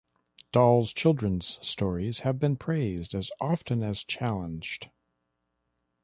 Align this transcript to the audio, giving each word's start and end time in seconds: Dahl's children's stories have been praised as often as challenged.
Dahl's 0.51 0.93
children's 0.93 1.59
stories 1.61 2.21
have 2.21 2.39
been 2.39 2.55
praised 2.55 3.13
as 3.13 3.29
often 3.39 3.83
as 3.83 4.03
challenged. 4.03 4.89